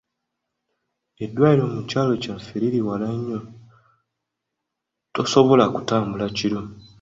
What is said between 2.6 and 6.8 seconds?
liri wala nnyo, tosobola kutambula kiro.